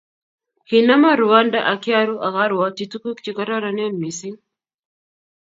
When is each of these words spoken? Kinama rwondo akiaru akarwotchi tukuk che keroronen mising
Kinama 0.67 1.09
rwondo 1.21 1.59
akiaru 1.73 2.15
akarwotchi 2.27 2.83
tukuk 2.91 3.17
che 3.23 3.31
keroronen 3.37 3.93
mising 4.01 4.37